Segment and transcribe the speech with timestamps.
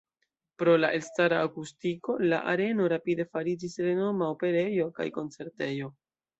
[0.61, 5.97] Pro la elstara akustiko la areno rapide fariĝis renoma operejo kaj koncertejo.